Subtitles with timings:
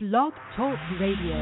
[0.00, 1.36] Blog Talk Radio.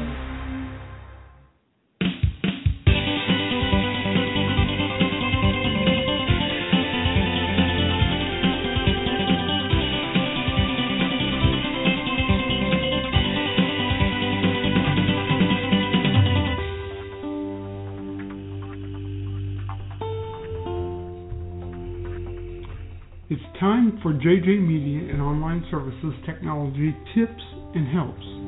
[23.29, 28.38] It's time for JJ Media and Online Services Technology Tips and Helps.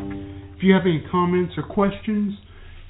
[0.62, 2.38] If you have any comments or questions,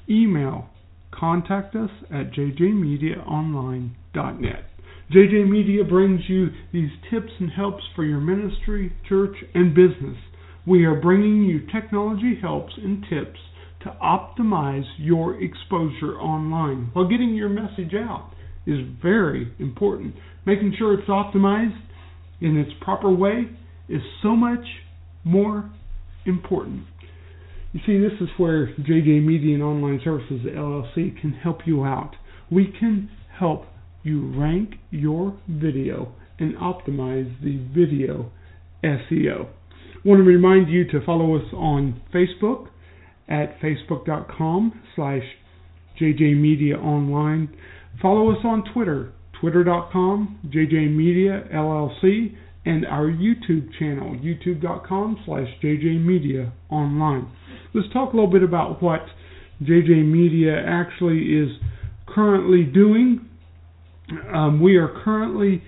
[0.06, 0.68] email
[1.10, 4.64] contact us at jjmediaonline.net.
[5.10, 10.18] JJ Media brings you these tips and helps for your ministry, church, and business.
[10.66, 13.40] We are bringing you technology helps and tips
[13.84, 18.34] to optimize your exposure online while getting your message out
[18.66, 20.14] is very important.
[20.44, 21.80] Making sure it's optimized
[22.42, 23.48] in its proper way
[23.88, 24.66] is so much
[25.24, 25.70] more
[26.26, 26.84] important.
[27.72, 32.16] You see, this is where JJ Media and Online Services LLC can help you out.
[32.50, 33.64] We can help
[34.02, 38.30] you rank your video and optimize the video
[38.84, 39.46] SEO.
[39.46, 42.68] I want to remind you to follow us on Facebook
[43.28, 45.22] at facebook.com slash
[45.98, 47.48] jjmediaonline.
[48.02, 57.28] Follow us on Twitter, twitter.com, jjmediallc, and our YouTube channel, youtube.com slash jjmediaonline.
[57.74, 59.00] Let's talk a little bit about what
[59.62, 61.48] JJ Media actually is
[62.06, 63.28] currently doing.
[64.34, 65.62] Um, we are currently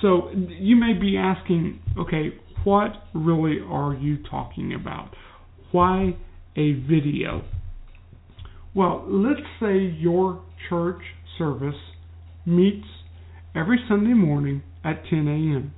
[0.02, 2.30] So you may be asking, okay,
[2.64, 5.10] what really are you talking about?
[5.72, 6.16] Why
[6.56, 7.42] a video?
[8.74, 11.00] Well, let's say your church
[11.36, 11.74] service
[12.46, 12.86] meets
[13.54, 15.74] every Sunday morning at 10 a.m.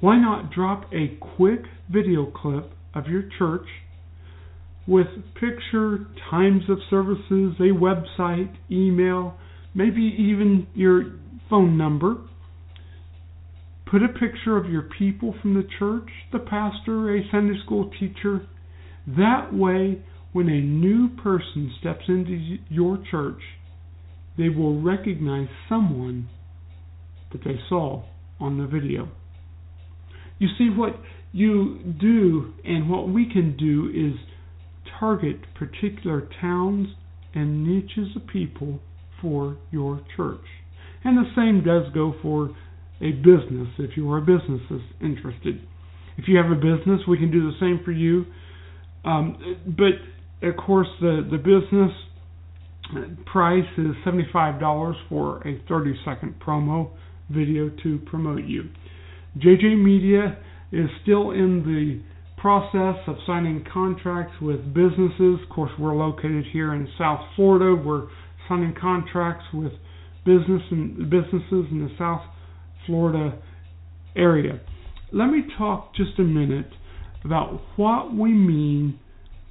[0.00, 3.66] Why not drop a quick video clip of your church
[4.86, 9.34] with picture, times of services, a website, email,
[9.74, 11.18] maybe even your
[11.50, 12.18] phone number?
[13.90, 18.46] Put a picture of your people from the church, the pastor, a Sunday school teacher.
[19.06, 20.02] That way,
[20.32, 23.40] when a new person steps into your church,
[24.36, 26.28] they will recognize someone
[27.32, 28.02] that they saw
[28.40, 29.08] on the video.
[30.38, 31.00] You see, what
[31.32, 34.18] you do and what we can do is
[34.98, 36.88] target particular towns
[37.34, 38.80] and niches of people
[39.20, 40.44] for your church.
[41.04, 42.50] And the same does go for
[43.00, 45.60] a business if you are a business that's interested.
[46.16, 48.24] If you have a business, we can do the same for you.
[49.04, 51.92] Um, but of course, the, the business
[53.26, 56.90] price is $75 for a 30 second promo
[57.30, 58.64] video to promote you.
[59.38, 60.38] JJ Media
[60.72, 62.00] is still in the
[62.40, 65.40] process of signing contracts with businesses.
[65.42, 67.74] Of course, we're located here in South Florida.
[67.74, 68.06] We're
[68.48, 69.72] signing contracts with
[70.24, 72.22] business and businesses in the South
[72.86, 73.38] Florida
[74.16, 74.60] area.
[75.12, 76.70] Let me talk just a minute
[77.24, 78.98] about what we mean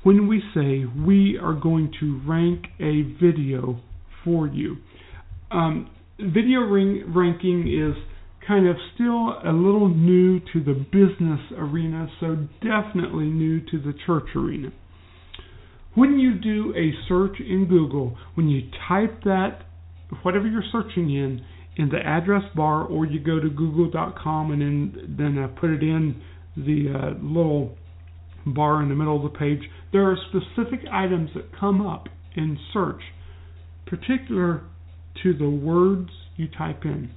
[0.03, 3.79] when we say we are going to rank a video
[4.23, 4.77] for you.
[5.51, 5.89] Um,
[6.19, 7.95] video ring- ranking is
[8.47, 13.93] kind of still a little new to the business arena, so definitely new to the
[14.05, 14.71] church arena.
[15.95, 19.61] When you do a search in Google, when you type that,
[20.23, 21.43] whatever you're searching in,
[21.77, 25.83] in the address bar, or you go to google.com and then then uh, put it
[25.83, 26.21] in
[26.55, 27.75] the uh, little
[28.45, 29.59] bar in the middle of the page.
[29.91, 33.01] There are specific items that come up in search,
[33.85, 34.61] particular
[35.23, 37.11] to the words you type in.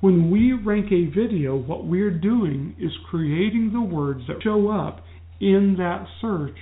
[0.00, 5.02] When we rank a video, what we're doing is creating the words that show up
[5.40, 6.56] in that search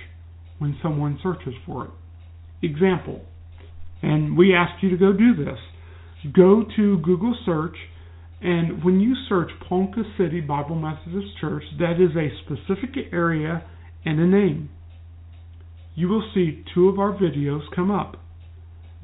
[0.57, 1.91] when someone searches for it.
[2.61, 3.21] Example,
[4.01, 5.57] and we ask you to go do this.
[6.33, 7.75] Go to Google search,
[8.41, 13.63] and when you search Ponca City Bible Methodist Church, that is a specific area
[14.05, 14.69] and a name.
[15.95, 18.17] You will see two of our videos come up.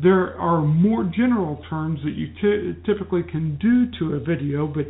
[0.02, 4.86] There are more general terms that you t- typically can do to a video, but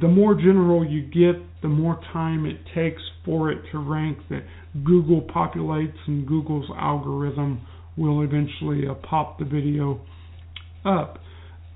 [0.00, 4.42] the more general you get, the more time it takes for it to rank that
[4.84, 7.60] Google populates and Google's algorithm
[7.96, 10.00] will eventually uh, pop the video
[10.84, 11.18] up.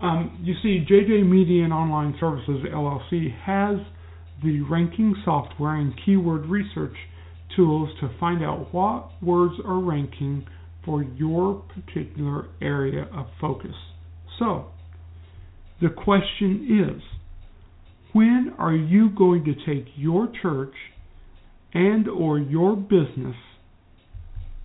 [0.00, 3.76] Um, you see, JJ Media and Online Services LLC has
[4.42, 6.94] the ranking software and keyword research
[7.54, 10.46] tools to find out what words are ranking
[10.84, 13.74] for your particular area of focus.
[14.38, 14.66] So,
[15.82, 17.02] the question is,
[18.12, 20.74] when are you going to take your church
[21.74, 23.36] and or your business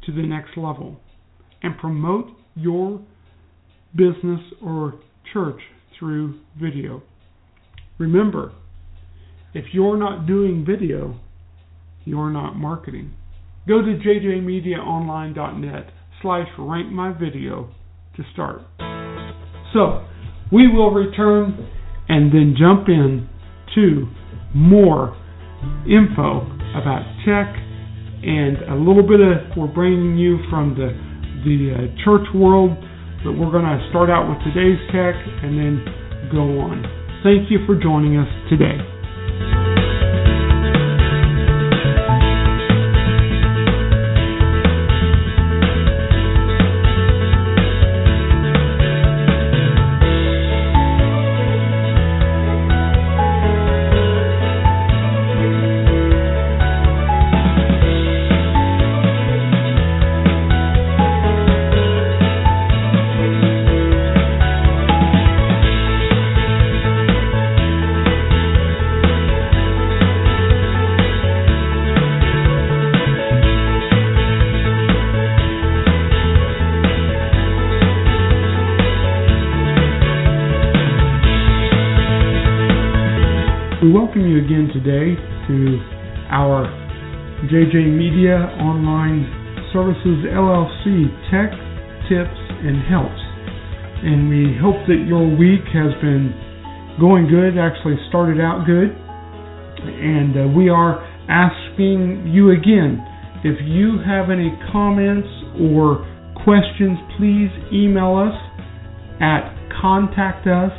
[0.05, 0.99] to the next level
[1.61, 3.01] and promote your
[3.95, 4.95] business or
[5.33, 5.59] church
[5.97, 7.03] through video?
[7.97, 8.53] Remember,
[9.53, 11.19] if you're not doing video,
[12.03, 13.13] you're not marketing.
[13.67, 15.89] Go to jjmediaonline.net
[16.21, 17.69] slash rank my video
[18.15, 18.61] to start.
[19.73, 20.05] So,
[20.51, 21.69] we will return
[22.07, 23.27] and then jump in
[23.75, 24.07] to
[24.53, 25.17] more
[25.85, 26.41] info
[26.75, 27.55] about tech
[28.23, 30.93] and a little bit of we're bringing you from the
[31.45, 32.71] the uh, church world
[33.25, 36.85] but we're going to start out with today's tech and then go on.
[37.23, 38.94] Thank you for joining us today
[84.15, 85.11] welcome you again today
[85.45, 85.75] to
[86.31, 86.63] our
[87.51, 89.27] JJ Media Online
[89.73, 91.51] Services LLC Tech,
[92.07, 93.19] Tips, and Helps.
[94.07, 96.31] And we hope that your week has been
[96.97, 98.95] going good, actually started out good.
[99.83, 103.03] And uh, we are asking you again
[103.43, 105.27] if you have any comments
[105.59, 106.07] or
[106.45, 108.35] questions, please email us
[109.19, 109.51] at
[109.81, 110.71] contact us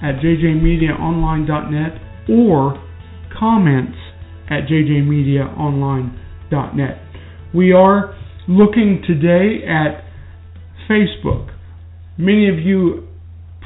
[0.00, 2.00] at jjmediaonline.net
[2.30, 2.83] or
[3.38, 3.98] comments
[4.48, 7.00] at jjmediaonline.net.
[7.54, 8.14] We are
[8.48, 10.02] looking today at
[10.88, 11.50] Facebook.
[12.18, 13.06] Many of you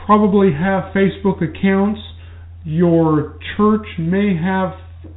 [0.06, 2.00] probably have Facebook accounts.
[2.64, 4.74] Your church may have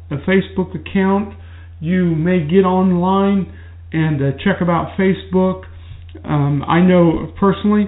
[0.09, 1.35] a Facebook account.
[1.79, 3.53] You may get online
[3.91, 5.65] and uh, check about Facebook.
[6.23, 7.85] Um, I know personally,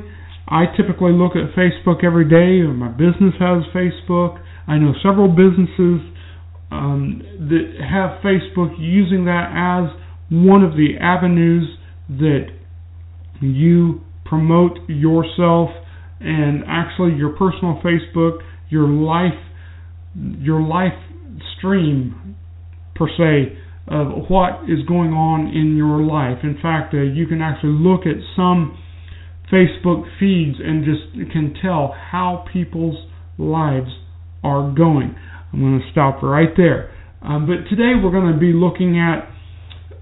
[0.48, 2.66] I typically look at Facebook every day.
[2.68, 4.40] My business has Facebook.
[4.68, 6.02] I know several businesses
[6.74, 10.00] um, that have Facebook using that as
[10.30, 11.78] one of the avenues
[12.10, 12.48] that
[13.42, 15.70] you promote yourself
[16.20, 18.40] and actually your personal Facebook,
[18.70, 19.40] your life,
[20.16, 20.94] your life
[21.58, 22.36] stream
[22.96, 26.40] per se of what is going on in your life.
[26.44, 28.78] In fact, uh, you can actually look at some
[29.52, 32.98] Facebook feeds and just can tell how people's
[33.38, 33.90] lives
[34.44, 35.16] are going.
[35.54, 36.92] I'm going to stop right there.
[37.22, 39.30] Um, but today we're going to be looking at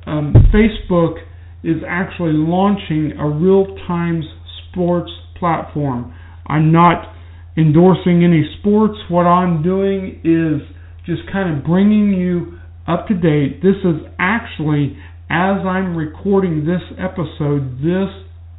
[0.08, 1.18] um, Facebook
[1.64, 4.24] is actually launching a real time
[4.70, 6.16] sports platform.
[6.48, 7.14] I'm not
[7.58, 8.98] endorsing any sports.
[9.10, 10.68] What I'm doing is
[11.06, 13.62] just kind of bringing you up to date.
[13.62, 14.98] This is actually,
[15.30, 18.10] as I'm recording this episode, this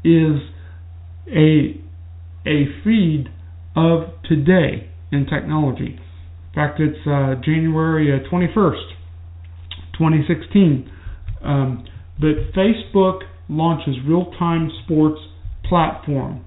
[0.05, 0.41] is
[1.29, 1.81] a
[2.45, 3.29] a feed
[3.77, 5.99] of today in technology.
[6.53, 8.93] In fact, it's uh, January uh, 21st,
[9.97, 10.93] 2016.
[11.43, 11.87] Um,
[12.21, 15.19] but Facebook launches real-time sports
[15.67, 16.45] platform.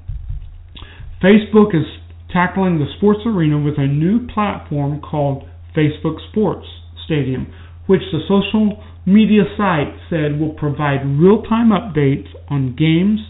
[1.23, 1.87] Facebook is
[2.31, 5.43] tackling the sports arena with a new platform called
[5.75, 6.67] Facebook Sports
[7.05, 7.51] Stadium,
[7.87, 13.21] which the social media site said will provide real time updates on games,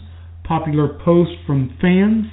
[0.44, 2.26] popular posts from fans,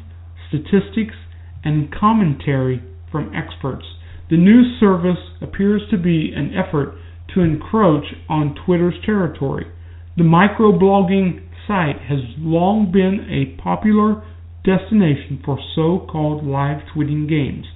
[0.49, 1.15] statistics,
[1.63, 3.85] and commentary from experts.
[4.33, 6.95] The new service appears to be an effort
[7.35, 9.67] to encroach on Twitter's territory.
[10.17, 14.23] The microblogging site has long been a popular
[14.65, 17.67] destination for so called live tweeting games.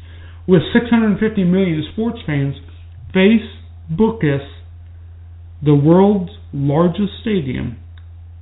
[0.48, 2.56] With 650 million sports fans,
[3.14, 4.50] Facebookis,
[5.64, 7.78] the world's largest stadium,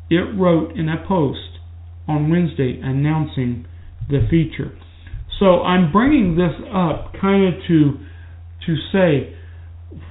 [0.09, 1.59] it wrote in a post
[2.07, 3.65] on Wednesday announcing
[4.07, 4.71] the feature.
[5.39, 7.99] So I'm bringing this up kind of to
[8.65, 9.35] to say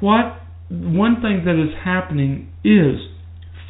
[0.00, 3.00] what one thing that is happening is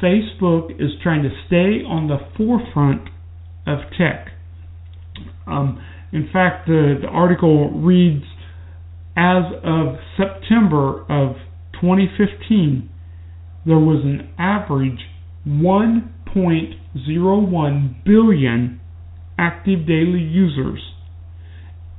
[0.01, 3.09] Facebook is trying to stay on the forefront
[3.65, 4.27] of tech.
[5.47, 5.81] Um,
[6.11, 8.25] in fact, the, the article reads
[9.17, 11.37] as of September of
[11.81, 12.89] 2015,
[13.65, 14.99] there was an average
[15.47, 18.79] 1.01 billion
[19.37, 20.81] active daily users.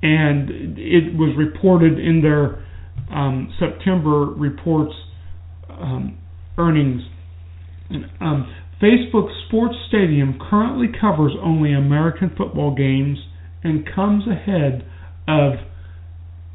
[0.02, 2.64] And it was reported in their
[3.10, 4.92] um, September reports
[5.70, 6.18] um,
[6.58, 7.02] earnings.
[8.20, 13.18] Um, Facebook Sports Stadium currently covers only American football games
[13.64, 14.84] and comes ahead
[15.26, 15.54] of,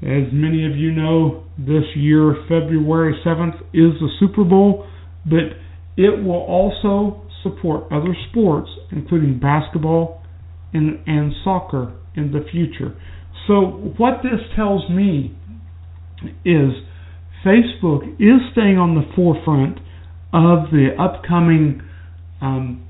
[0.01, 4.85] as many of you know, this year, February 7th, is the Super Bowl,
[5.25, 5.57] but
[5.97, 10.21] it will also support other sports, including basketball
[10.73, 12.95] and, and soccer, in the future.
[13.47, 15.35] So, what this tells me
[16.45, 16.71] is
[17.45, 19.79] Facebook is staying on the forefront
[20.33, 21.81] of the upcoming
[22.41, 22.87] um,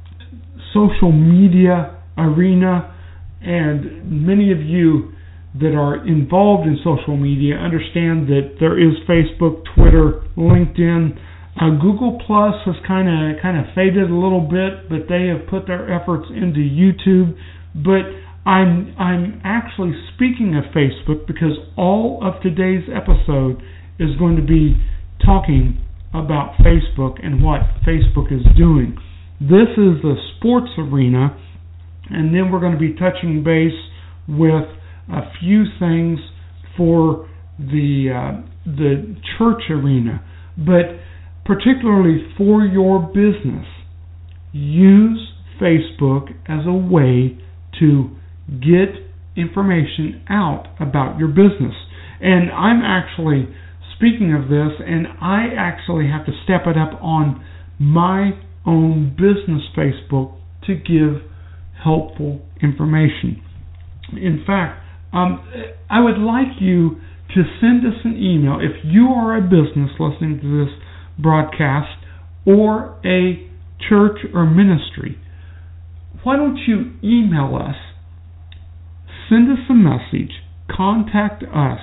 [0.74, 2.94] social media arena,
[3.42, 5.14] and many of you
[5.60, 11.18] that are involved in social media understand that there is Facebook, Twitter, LinkedIn.
[11.60, 15.48] Uh, Google Plus has kind of kind of faded a little bit, but they have
[15.50, 17.36] put their efforts into YouTube.
[17.76, 18.08] But
[18.46, 23.62] I'm I'm actually speaking of Facebook because all of today's episode
[24.00, 24.76] is going to be
[25.24, 25.80] talking
[26.14, 28.98] about Facebook and what Facebook is doing.
[29.40, 31.38] This is the sports arena,
[32.10, 33.78] and then we're going to be touching base
[34.28, 34.66] with
[35.12, 36.20] a few things
[36.76, 37.30] for
[37.60, 40.24] the uh, the church arena,
[40.58, 40.98] but
[41.46, 43.68] particularly for your business,
[44.52, 45.32] use
[45.62, 47.38] Facebook as a way
[47.80, 48.18] to
[48.50, 48.90] get
[49.36, 51.76] information out about your business.
[52.20, 53.48] And I'm actually
[53.96, 57.44] speaking of this, and I actually have to step it up on
[57.80, 58.32] my
[58.66, 61.22] own business Facebook to give
[61.84, 63.42] helpful information.
[64.14, 64.84] In fact,
[65.14, 65.44] um,
[65.90, 67.02] I would like you
[67.36, 70.74] to send us an email if you are a business listening to this
[71.18, 71.90] broadcast
[72.46, 73.48] or a
[73.90, 75.18] church or ministry.
[76.24, 77.76] Why don't you email us?
[79.32, 80.44] Send us a message.
[80.70, 81.80] Contact us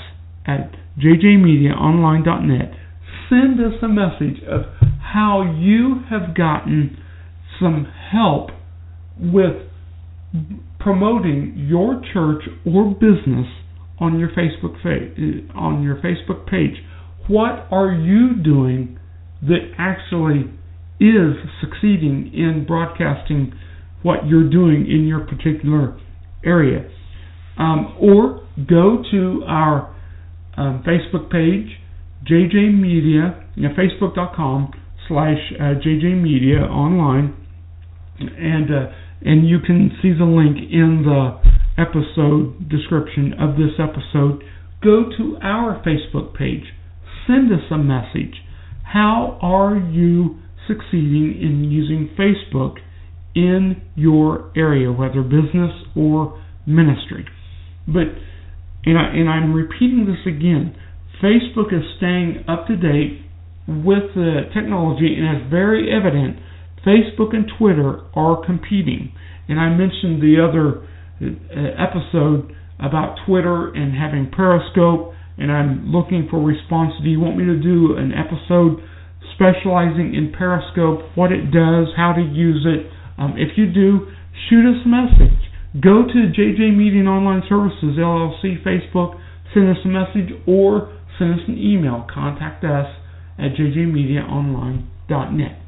[0.46, 2.72] at jjmediaonline.net.
[3.30, 4.64] Send us a message of
[5.00, 6.98] how you have gotten
[7.58, 8.50] some help
[9.18, 9.62] with
[10.78, 13.46] promoting your church or business
[13.98, 16.84] on your Facebook fa- on your Facebook page.
[17.28, 18.98] What are you doing
[19.40, 20.50] that actually
[21.00, 23.54] is succeeding in broadcasting
[24.02, 25.98] what you're doing in your particular
[26.44, 26.90] area?
[27.58, 29.94] Um, or go to our
[30.56, 31.78] um, Facebook page,
[32.24, 34.72] JJ Media, you know, facebook.com
[35.08, 37.34] slash uh, JJ Media online,
[38.18, 41.40] and uh, and you can see the link in the
[41.80, 44.42] episode description of this episode.
[44.82, 46.64] Go to our Facebook page.
[47.26, 48.34] Send us a message.
[48.84, 52.76] How are you succeeding in using Facebook
[53.34, 57.26] in your area, whether business or ministry?
[57.88, 58.12] But
[58.84, 60.76] and, I, and I'm repeating this again.
[61.24, 63.24] Facebook is staying up to date
[63.66, 66.38] with the technology, and it's very evident
[66.86, 69.12] Facebook and Twitter are competing.
[69.48, 70.86] And I mentioned the other
[71.20, 76.92] uh, episode about Twitter and having Periscope, and I'm looking for response.
[77.02, 78.80] Do you want me to do an episode
[79.34, 82.90] specializing in Periscope, what it does, how to use it?
[83.18, 84.06] Um, if you do,
[84.48, 85.47] shoot us a message.
[85.82, 89.20] Go to JJ Media Online Services LLC Facebook,
[89.52, 92.06] send us a message, or send us an email.
[92.12, 92.86] Contact us
[93.38, 95.60] at jjmediaonline.net.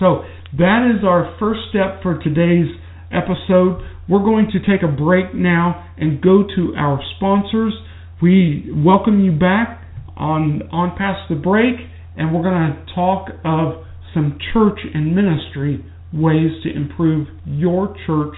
[0.00, 0.24] So
[0.58, 2.66] that is our first step for today's
[3.12, 3.80] episode.
[4.08, 7.74] We're going to take a break now and go to our sponsors.
[8.20, 9.80] We welcome you back
[10.16, 11.76] on on past the break,
[12.16, 18.34] and we're going to talk of some church and ministry ways to improve your church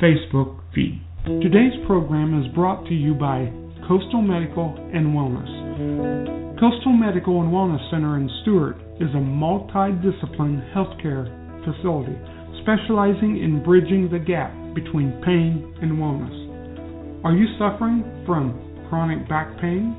[0.00, 1.00] Facebook feed.
[1.24, 3.50] Today's program is brought to you by
[3.88, 6.60] Coastal Medical and Wellness.
[6.60, 11.32] Coastal Medical and Wellness Center in Stuart is a multidiscipline healthcare
[11.64, 12.12] facility
[12.60, 17.24] specializing in bridging the gap between pain and wellness.
[17.24, 18.52] Are you suffering from
[18.90, 19.96] chronic back pain,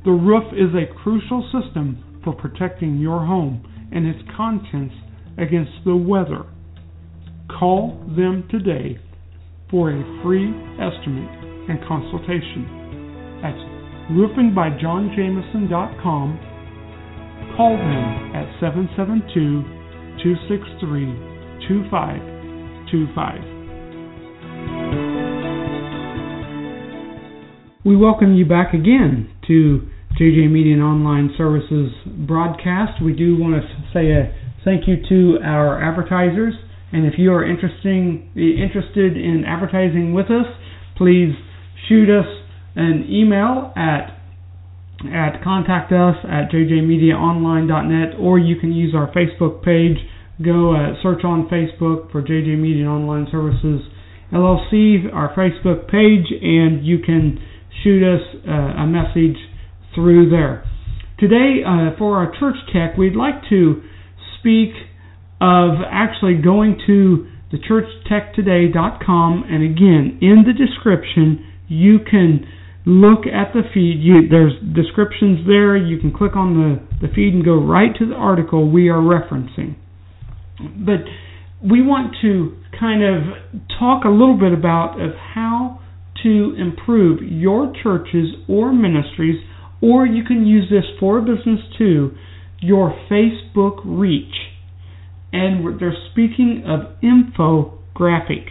[0.04, 4.94] The roof is a crucial system for protecting your home and its contents
[5.38, 6.44] against the weather.
[7.58, 8.98] Call them today
[9.70, 10.50] for a free
[10.80, 11.30] estimate
[11.68, 12.64] and consultation.
[13.42, 13.58] That's
[14.12, 16.38] roofingbyjohnjamison.com.
[17.56, 19.64] Call them at 772
[20.22, 21.30] 263
[22.90, 23.60] 2525.
[27.84, 29.88] We welcome you back again to
[30.20, 31.92] JJ Media and Online Services
[32.26, 33.02] broadcast.
[33.02, 33.62] We do want to
[33.94, 36.52] say a thank you to our advertisers,
[36.92, 40.46] and if you are interesting, interested in advertising with us,
[40.98, 41.32] please
[41.88, 42.26] shoot us
[42.76, 44.16] an email at
[45.10, 49.96] at contact us at jjmediaonline.net or you can use our Facebook page.
[50.42, 53.82] Go uh, search on Facebook for JJ Media Online Services
[54.32, 57.38] LLC, our Facebook page, and you can
[57.82, 59.36] shoot us uh, a message
[59.94, 60.64] through there.
[61.18, 63.82] Today, uh, for our church tech, we'd like to
[64.38, 64.70] speak
[65.40, 72.46] of actually going to the churchtechtoday.com, and again, in the description, you can
[72.86, 73.98] look at the feed.
[74.00, 75.76] You, there's descriptions there.
[75.76, 79.00] You can click on the, the feed and go right to the article we are
[79.00, 79.76] referencing.
[80.60, 81.04] But
[81.62, 85.80] we want to kind of talk a little bit about of how
[86.22, 89.42] to improve your churches or ministries,
[89.82, 92.12] or you can use this for business too,
[92.60, 94.34] your Facebook reach.
[95.32, 98.48] And they're speaking of infographic.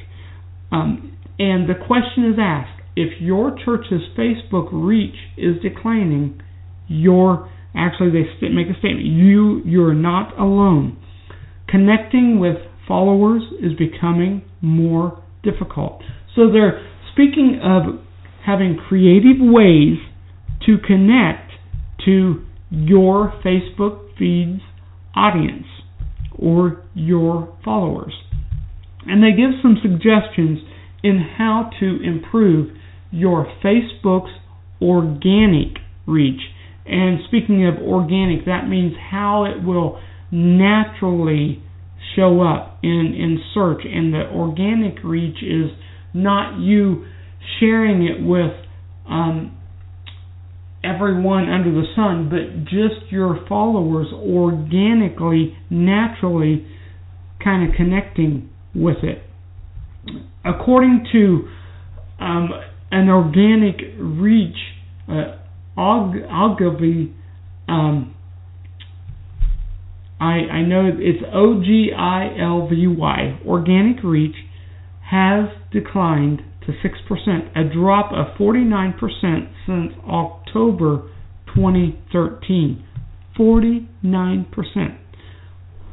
[0.72, 6.41] Um, and the question is asked if your church's Facebook reach is declining,
[6.88, 9.06] you're actually they make a statement.
[9.06, 10.98] You you're not alone.
[11.69, 16.01] Connecting with followers is becoming more difficult.
[16.36, 18.03] So they're speaking of
[18.45, 19.97] having creative ways
[20.65, 21.51] to connect
[22.05, 24.62] to your Facebook feed's
[25.15, 25.67] audience
[26.38, 28.13] or your followers.
[29.05, 30.60] And they give some suggestions
[31.03, 32.75] in how to improve
[33.12, 34.32] your Facebook's
[34.82, 36.41] organic reach.
[36.86, 39.99] And speaking of organic, that means how it will
[40.32, 41.63] naturally
[42.15, 43.82] show up in, in search.
[43.86, 45.72] And the organic reach is
[46.13, 47.06] not you
[47.60, 48.52] sharing it with
[49.10, 49.58] um,
[50.84, 56.68] everyone under the sun, but just your followers organically, naturally
[57.44, 59.24] kind of connecting with it.
[60.46, 61.48] According to
[62.20, 62.50] um,
[62.92, 64.56] an organic reach,
[65.08, 65.36] uh,
[65.78, 67.13] Ogilvy.
[67.68, 68.15] Um,
[70.19, 73.39] I I know it's O G I L V Y.
[73.45, 74.36] Organic reach
[75.12, 81.10] has declined to six percent, a drop of forty nine percent since October
[81.55, 82.86] 2013.
[83.36, 84.99] Forty nine percent.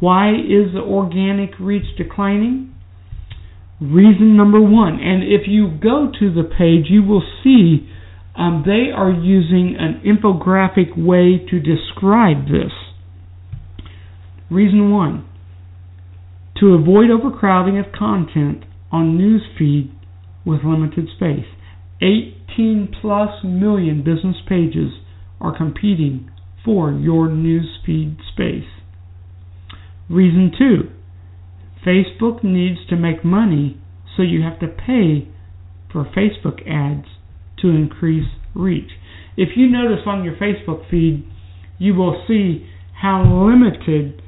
[0.00, 2.74] Why is the organic reach declining?
[3.80, 7.88] Reason number one, and if you go to the page, you will see
[8.34, 12.72] um, they are using an infographic way to describe this.
[14.50, 15.26] Reason one,
[16.60, 19.90] to avoid overcrowding of content on newsfeed
[20.44, 21.46] with limited space.
[22.00, 24.92] 18 plus million business pages
[25.40, 26.30] are competing
[26.64, 28.68] for your newsfeed space.
[30.08, 30.90] Reason two,
[31.84, 33.80] Facebook needs to make money,
[34.16, 35.28] so you have to pay
[35.92, 37.06] for Facebook ads
[37.58, 38.90] to increase reach.
[39.36, 41.26] If you notice on your Facebook feed,
[41.78, 42.66] you will see
[43.00, 44.22] how limited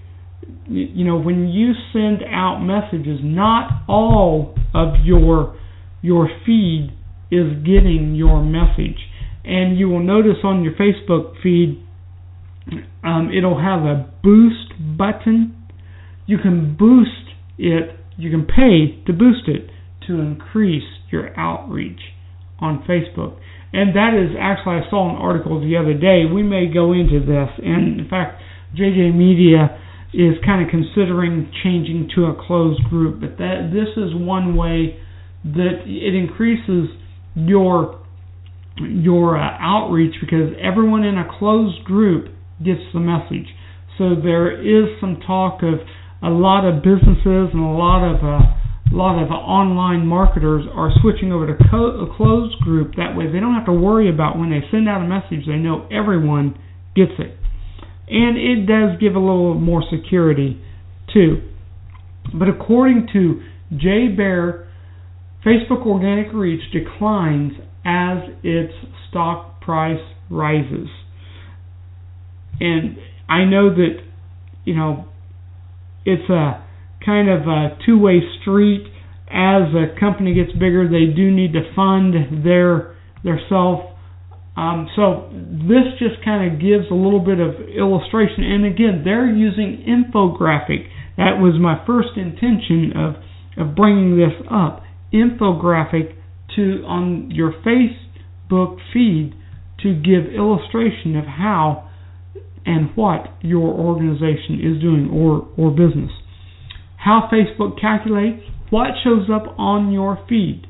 [0.66, 5.58] you know when you send out messages not all of your
[6.02, 6.90] your feed
[7.30, 8.98] is getting your message
[9.44, 11.84] and you will notice on your Facebook feed
[13.02, 15.54] um, it'll have a boost button
[16.28, 19.70] you can boost it, you can pay to boost it
[20.06, 22.00] to increase your outreach
[22.60, 23.38] on Facebook.
[23.72, 26.24] And that is actually, I saw an article the other day.
[26.32, 27.48] We may go into this.
[27.64, 28.42] And in fact,
[28.76, 29.80] JJ Media
[30.12, 33.20] is kind of considering changing to a closed group.
[33.20, 34.98] But that this is one way
[35.44, 36.88] that it increases
[37.34, 38.00] your
[38.78, 42.32] your uh, outreach because everyone in a closed group
[42.64, 43.48] gets the message.
[43.98, 45.80] So there is some talk of
[46.22, 48.58] a lot of businesses and a lot of uh,
[48.90, 52.96] a lot of online marketers are switching over to co- a closed group.
[52.96, 55.46] That way, they don't have to worry about when they send out a message.
[55.46, 56.58] They know everyone
[56.96, 57.36] gets it,
[58.10, 60.60] and it does give a little more security
[61.12, 61.42] too.
[62.34, 63.42] But according to
[63.76, 64.68] Jay Baer,
[65.44, 67.52] Facebook organic reach declines
[67.84, 68.72] as its
[69.08, 70.88] stock price rises.
[72.60, 73.98] And I know that
[74.64, 75.06] you know
[76.04, 76.64] it's a
[77.04, 78.86] kind of a two-way street.
[79.30, 83.80] As a company gets bigger, they do need to fund their their self.
[84.58, 88.42] Um, so this just kind of gives a little bit of illustration.
[88.42, 90.90] And again, they're using infographic.
[91.16, 93.14] That was my first intention of
[93.56, 94.82] of bringing this up.
[95.12, 96.14] Infographic
[96.56, 99.34] to on your Facebook feed
[99.82, 101.88] to give illustration of how
[102.66, 106.10] and what your organization is doing or, or business.
[106.96, 110.66] How Facebook calculates what shows up on your feed,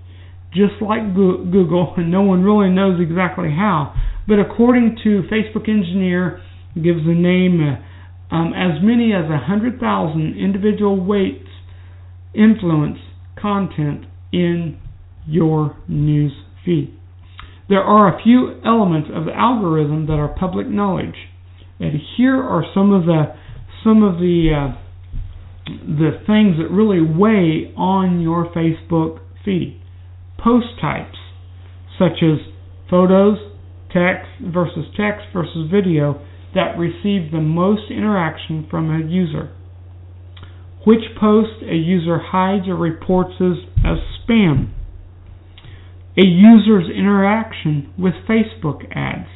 [0.52, 3.94] just like Google, and no one really knows exactly how.
[4.26, 6.42] But according to Facebook Engineer,
[6.74, 11.48] gives the name uh, um, as many as 100,000 individual weights
[12.34, 12.98] influence
[13.40, 14.78] content in
[15.26, 16.32] your news
[16.64, 16.94] feed.
[17.68, 21.14] There are a few elements of the algorithm that are public knowledge.
[21.80, 23.34] And here are some of the
[23.84, 24.76] some of the uh,
[25.66, 29.80] the things that really weigh on your Facebook feed.
[30.48, 31.18] Post types
[31.98, 32.38] such as
[32.88, 33.36] photos,
[33.92, 39.54] text versus text versus video that receive the most interaction from a user.
[40.86, 44.72] Which post a user hides or reports as, as spam.
[46.16, 49.28] A user's interaction with Facebook ads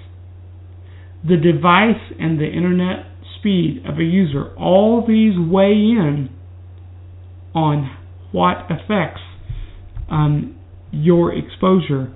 [1.22, 3.04] the device and the internet
[3.38, 4.54] speed of a user.
[4.56, 6.30] All these weigh in
[7.54, 7.98] on
[8.32, 9.20] what affects
[10.10, 10.58] um,
[10.92, 12.12] your exposure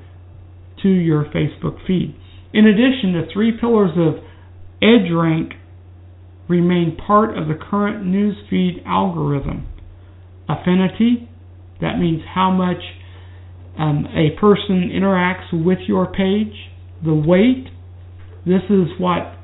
[0.83, 2.15] to your Facebook feed.
[2.53, 4.23] In addition, the three pillars of
[4.83, 5.55] EdgeRank
[6.49, 9.67] remain part of the current newsfeed algorithm.
[10.49, 11.29] Affinity,
[11.81, 12.83] that means how much
[13.79, 16.71] um, a person interacts with your page.
[17.05, 17.67] The weight,
[18.47, 19.35] this is what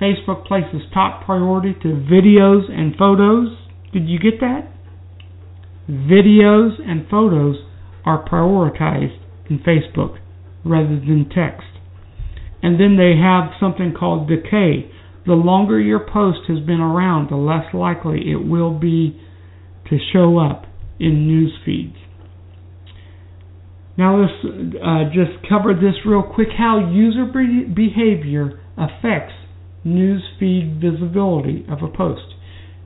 [0.00, 3.56] Facebook places top priority to videos and photos.
[3.92, 4.70] Did you get that?
[5.90, 7.56] Videos and photos
[8.04, 10.18] are prioritized in Facebook
[10.64, 11.66] rather than text.
[12.62, 14.90] And then they have something called decay.
[15.26, 19.20] The longer your post has been around, the less likely it will be
[19.90, 20.64] to show up
[20.98, 21.96] in news feeds.
[23.98, 29.34] Now let's uh, just cover this real quick how user behavior affects
[29.84, 32.34] news feed visibility of a post.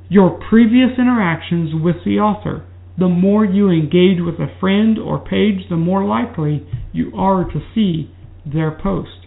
[0.08, 2.64] Your previous interactions with the author
[2.98, 7.60] The more you engage with a friend or page, the more likely you are to
[7.74, 8.10] see
[8.46, 9.26] their post.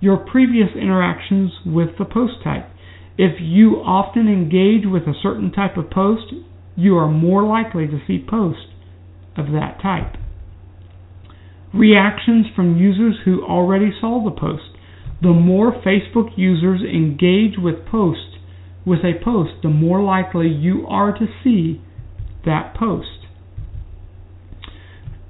[0.00, 2.68] Your previous interactions with the post type.
[3.16, 6.34] If you often engage with a certain type of post,
[6.76, 8.66] you are more likely to see posts
[9.36, 10.16] of that type.
[11.72, 14.78] Reactions from users who already saw the post.
[15.22, 18.38] The more Facebook users engage with post
[18.86, 21.80] with a post, the more likely you are to see
[22.46, 23.08] that post.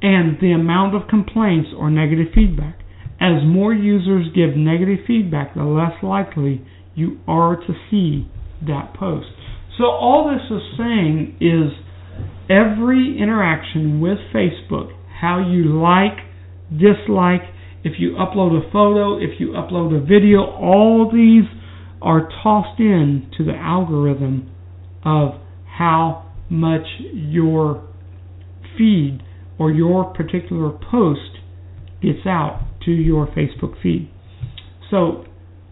[0.03, 2.81] And the amount of complaints or negative feedback.
[3.21, 8.29] As more users give negative feedback, the less likely you are to see
[8.67, 9.29] that post.
[9.79, 11.73] So all this is saying is
[12.51, 16.19] every interaction with Facebook, how you like,
[16.71, 17.43] dislike,
[17.83, 21.45] if you upload a photo, if you upload a video, all these
[22.01, 24.51] are tossed in to the algorithm
[25.05, 27.87] of how much your
[28.77, 29.23] feed
[29.59, 31.39] or your particular post
[32.03, 34.11] gets out to your Facebook feed.
[34.91, 35.25] So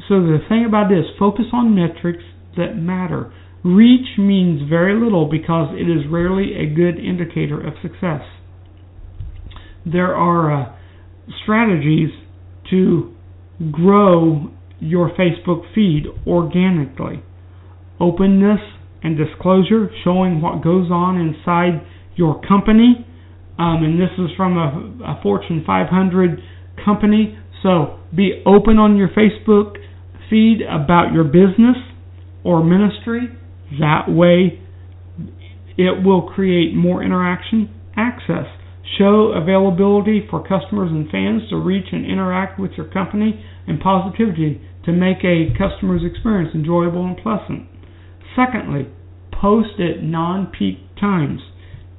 [0.08, 2.24] so the thing about this, focus on metrics
[2.56, 3.32] that matter.
[3.64, 8.22] Reach means very little because it is rarely a good indicator of success.
[9.87, 10.76] There are uh,
[11.42, 12.11] strategies
[12.70, 13.14] to
[13.70, 17.22] grow your Facebook feed organically.
[18.00, 18.61] Openness
[19.02, 21.84] and disclosure, showing what goes on inside
[22.14, 23.06] your company.
[23.58, 26.40] Um, and this is from a, a Fortune 500
[26.84, 27.38] company.
[27.62, 29.76] So be open on your Facebook
[30.30, 31.76] feed about your business
[32.44, 33.28] or ministry.
[33.80, 34.60] That way,
[35.76, 38.46] it will create more interaction access.
[38.98, 44.60] Show availability for customers and fans to reach and interact with your company and positivity
[44.84, 47.68] to make a customer's experience enjoyable and pleasant.
[48.36, 48.88] Secondly,
[49.32, 51.40] post at non peak times.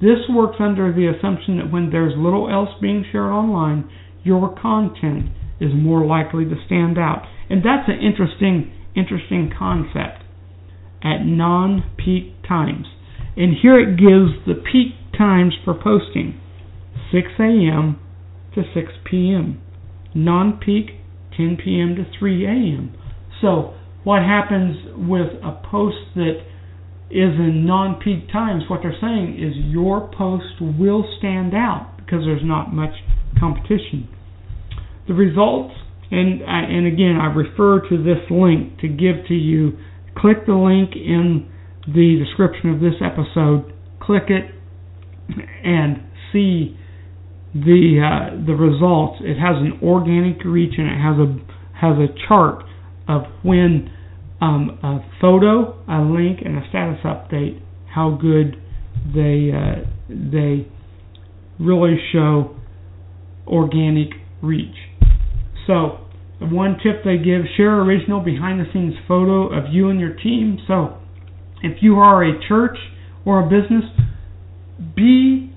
[0.00, 3.88] This works under the assumption that when there's little else being shared online,
[4.22, 7.26] your content is more likely to stand out.
[7.48, 10.22] And that's an interesting interesting concept
[11.02, 12.86] at non-peak times.
[13.36, 16.40] And here it gives the peak times for posting.
[17.12, 17.98] 6 a.m.
[18.54, 19.60] to 6 p.m.
[20.14, 21.00] Non-peak
[21.36, 21.96] 10 p.m.
[21.96, 22.96] to 3 a.m.
[23.40, 26.44] So what happens with a post that
[27.10, 32.44] is in non-peak times, what they're saying is your post will stand out because there's
[32.44, 32.92] not much
[33.38, 34.08] competition.
[35.08, 35.74] The results,
[36.10, 39.78] and and again, I refer to this link to give to you.
[40.16, 41.50] Click the link in
[41.86, 43.72] the description of this episode.
[44.00, 44.54] Click it
[45.64, 46.76] and see
[47.54, 49.20] the uh, the results.
[49.20, 51.30] It has an organic reach and it has a
[51.80, 52.64] has a chart
[53.08, 53.93] of when
[54.44, 57.62] um, a photo, a link, and a status update
[57.94, 58.56] how good
[59.14, 60.66] they uh, they
[61.58, 62.56] really show
[63.46, 64.08] organic
[64.42, 64.76] reach.
[65.66, 66.00] So,
[66.40, 70.58] one tip they give share original behind the scenes photo of you and your team.
[70.66, 70.98] So,
[71.62, 72.76] if you are a church
[73.24, 73.84] or a business,
[74.94, 75.52] be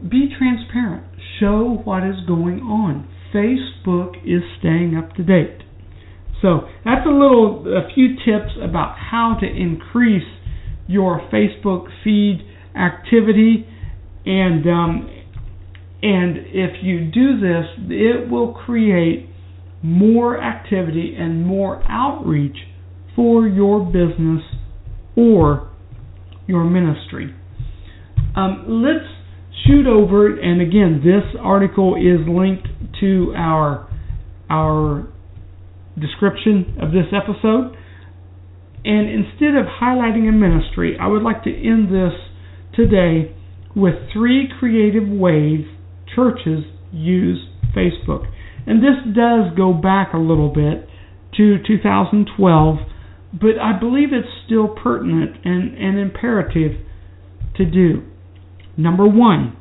[0.00, 1.04] be transparent.
[1.38, 3.08] Show what is going on.
[3.34, 5.62] Facebook is staying up to date.
[6.42, 10.26] So, that's a little a few tips about how to increase
[10.88, 12.40] your Facebook feed
[12.76, 13.66] activity
[14.26, 15.08] and um,
[16.02, 19.28] and if you do this, it will create
[19.82, 22.56] more activity and more outreach
[23.14, 24.42] for your business
[25.16, 25.70] or
[26.46, 27.34] your ministry.
[28.36, 29.06] Um, let's
[29.66, 32.66] shoot over, and again, this article is linked
[33.00, 33.88] to our
[34.50, 35.08] our
[35.98, 37.76] description of this episode.
[38.84, 42.18] And instead of highlighting a ministry, I would like to end this
[42.74, 43.34] today
[43.76, 45.66] with three creative ways
[46.14, 48.26] churches use Facebook.
[48.66, 50.88] And this does go back a little bit
[51.36, 52.76] to 2012,
[53.32, 56.72] but I believe it's still pertinent and, and imperative
[57.56, 58.02] to do.
[58.76, 59.56] Number one,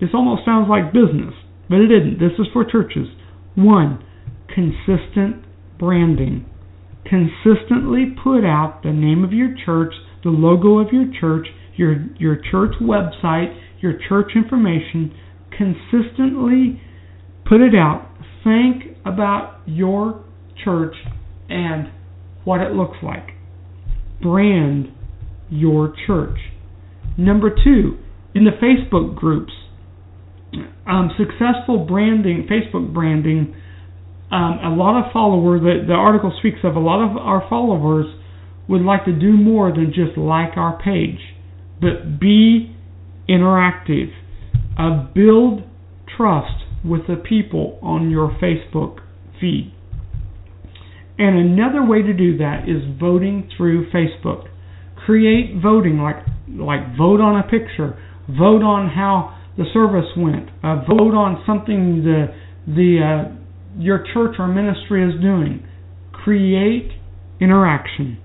[0.00, 1.34] this almost sounds like business,
[1.68, 2.18] but it isn't.
[2.20, 3.08] This is for churches.
[3.54, 4.04] One,
[4.48, 5.44] consistent
[5.78, 6.46] branding.
[7.04, 12.36] Consistently put out the name of your church, the logo of your church, your, your
[12.36, 15.14] church website, your church information.
[15.56, 16.80] Consistently
[17.46, 18.08] put it out
[18.44, 20.24] think about your
[20.64, 20.94] church
[21.48, 21.88] and
[22.44, 23.28] what it looks like.
[24.20, 24.88] Brand
[25.50, 26.38] your church.
[27.16, 27.98] Number two,
[28.34, 29.52] in the Facebook groups,
[30.86, 33.54] um, successful branding, Facebook branding,
[34.30, 38.06] um, a lot of followers, the, the article speaks of a lot of our followers
[38.68, 41.20] would like to do more than just like our page,
[41.80, 42.76] but be
[43.28, 44.12] interactive.
[44.78, 45.62] Uh, build
[46.16, 48.98] trust with the people on your Facebook
[49.40, 49.74] feed.
[51.18, 54.46] And another way to do that is voting through Facebook.
[55.04, 60.84] Create voting like like vote on a picture, vote on how the service went, uh,
[60.86, 62.26] vote on something the
[62.68, 63.37] the uh,
[63.78, 65.66] your church or ministry is doing.
[66.12, 66.90] Create
[67.40, 68.18] interaction.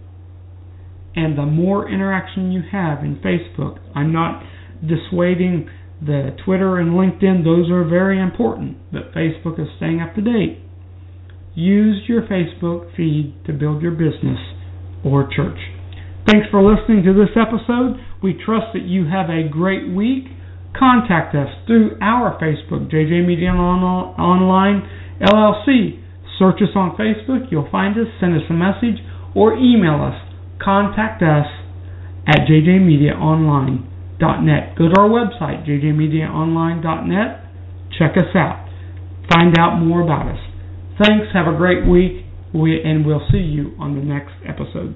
[1.16, 4.44] And the more interaction you have in Facebook, I'm not
[4.82, 5.70] dissuading
[6.02, 10.60] the Twitter and LinkedIn, those are very important, but Facebook is staying up to date.
[11.56, 14.40] Use your Facebook feed to build your business
[15.06, 15.60] or church.
[16.26, 18.00] Thanks for listening to this episode.
[18.22, 20.26] We trust that you have a great week.
[20.78, 24.90] Contact us through our Facebook, JJ Media Online
[25.24, 26.00] LLC.
[26.40, 29.00] Search us on Facebook, you'll find us, send us a message,
[29.36, 30.16] or email us.
[30.62, 31.46] Contact us
[32.28, 34.76] at jjmediaonline.net.
[34.78, 37.40] Go to our website, jjmediaonline.net.
[38.00, 38.68] Check us out.
[39.30, 40.40] Find out more about us.
[41.02, 41.28] Thanks.
[41.34, 42.26] Have a great week.
[42.54, 44.96] We, and we'll see you on the next episode.